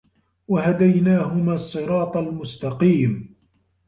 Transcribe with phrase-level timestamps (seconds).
[0.47, 3.35] وَهَدَيناهُمَا الصِّراطَ المُستَقيمَ